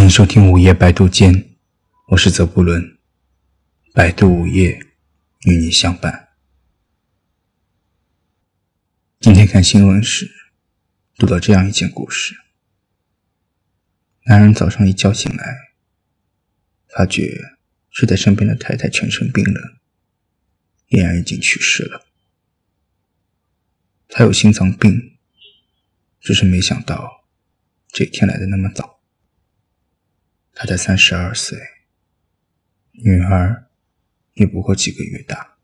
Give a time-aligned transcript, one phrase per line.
[0.00, 1.50] 欢迎收听午夜百度间，
[2.06, 2.96] 我是泽布伦，
[3.92, 4.80] 百度午夜
[5.42, 6.30] 与你相伴。
[9.20, 10.30] 今天看新闻时，
[11.16, 12.34] 读到这样一件故事：
[14.24, 15.74] 男人早上一觉醒来，
[16.96, 17.38] 发觉
[17.90, 19.62] 睡在身边的太太全身冰冷，
[20.88, 22.06] 俨然已经去世了。
[24.08, 25.18] 他有心脏病，
[26.22, 27.26] 只是没想到
[27.88, 28.99] 这一天来的那么早。
[30.62, 31.58] 他才三十二岁，
[32.92, 33.64] 女儿
[34.34, 35.54] 也不过几个月大。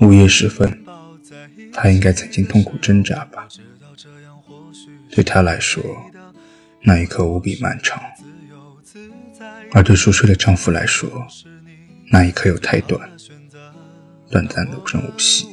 [0.00, 0.84] 午夜时分，
[1.72, 3.48] 他应该曾经痛苦挣扎吧？
[5.10, 5.82] 对他来说，
[6.82, 7.98] 那一刻无比漫长；
[9.72, 11.26] 而对熟睡的丈夫来说，
[12.12, 13.10] 那一刻又太短。
[14.30, 15.48] 短暂的无声无息，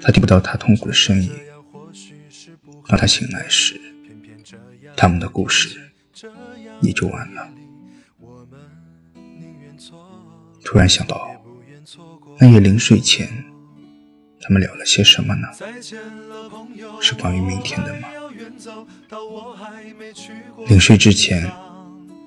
[0.00, 1.28] 他听不到他痛苦的声音。
[2.86, 3.80] 当他醒来时，
[4.96, 5.90] 他们的故事
[6.80, 7.50] 也就完了。
[10.64, 11.30] 突然想到，
[12.38, 13.26] 那夜临睡前，
[14.40, 15.48] 他们聊了些什么呢？
[17.00, 18.08] 是关于明天的吗？
[20.68, 21.50] 临睡之前，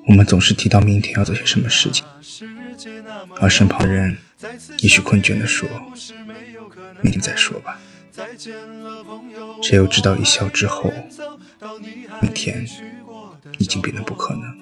[0.08, 2.06] 我们总是提到明天要做些什么事情，
[3.40, 4.18] 而身旁的人。
[4.80, 5.68] 也许困倦地说
[7.02, 7.80] ：“明天再说吧。”
[9.64, 10.92] 谁又知道一笑之后，
[12.22, 12.66] 明天
[13.58, 14.60] 已经变得不可能。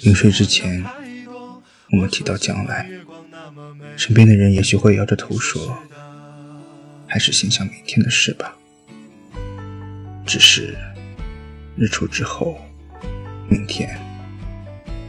[0.00, 0.84] 临睡之前，
[1.90, 2.88] 我们提到将来，
[3.96, 5.76] 身边的人也许会摇着头说
[7.06, 8.56] ：“还是先想明天的事吧。”
[10.24, 10.76] 只是
[11.76, 12.58] 日出之后，
[13.48, 13.98] 明天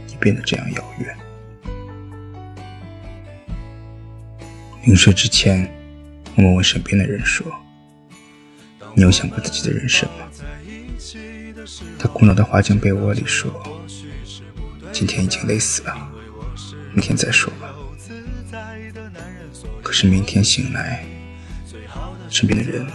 [0.08, 1.16] 也变得这样遥远。
[4.84, 5.70] 临睡之前，
[6.36, 7.46] 我们问身边的人说
[8.96, 10.26] ：“你有想过自己的人生吗？”
[11.98, 13.50] 他苦恼的滑进被窝里说
[14.90, 16.10] ：“今天已经累死了，
[16.94, 17.74] 明天再说吧。”
[19.82, 21.04] 可是明天醒来，
[22.30, 22.86] 身边的人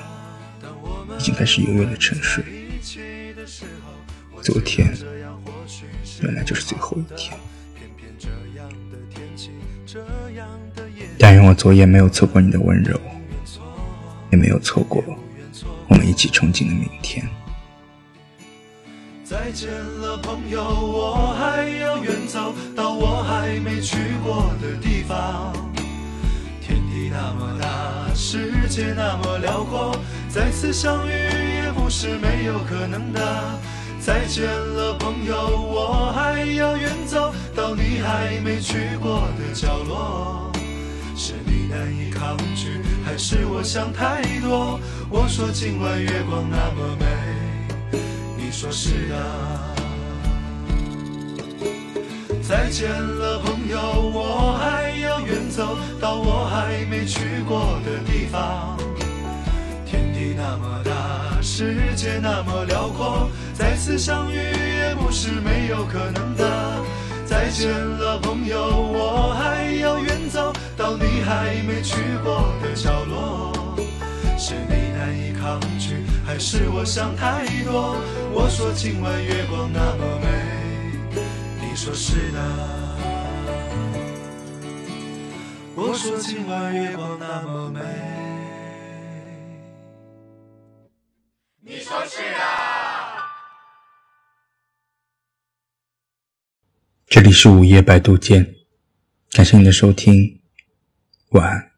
[1.20, 2.44] 已经开始悠悠的沉睡。
[4.42, 4.92] 昨天
[6.24, 7.38] 原来就是最后一天。
[11.28, 12.96] 但愿我昨夜没有错过你的温柔，
[14.32, 15.04] 也没有错过
[15.88, 17.28] 我们一起憧憬的明天。
[19.24, 25.52] 再见了，朋友，我还要远走到我还没去过的地方。
[26.62, 29.98] 天地那么大，世界那么辽阔，
[30.30, 31.12] 再次相遇
[31.64, 33.60] 也不是没有可能的。
[34.00, 40.52] 再见了，朋友，我还要远走到你还没去过的角落。
[41.16, 44.80] 是你难以抗拒，还是我想太多？
[45.10, 47.98] 我说今晚月光那么美，
[48.38, 49.16] 你说是的。
[52.42, 53.80] 再见了，朋友，
[54.14, 58.78] 我还要远走到我还没去过的地方。
[59.86, 66.75] 天地那么大，世界那么辽阔，再次相遇也不是没有可能的。
[67.26, 73.52] 再见了，朋友，我还要远走到你还没去过的角落。
[74.38, 77.96] 是你难以抗拒，还是我想太多？
[78.34, 80.28] 我说今晚月光那么美，
[81.62, 82.40] 你说是的。
[85.76, 87.80] 我说今晚月光那么美，
[97.08, 98.56] 这里是午夜百度间，
[99.32, 100.42] 感谢你的收听，
[101.30, 101.75] 晚安。